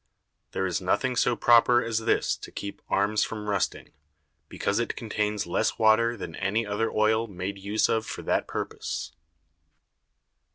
[0.53, 3.91] There is nothing so proper as this to keep Arms from rusting,
[4.49, 9.11] because it contains less Water than any other Oil made use of for that purpose.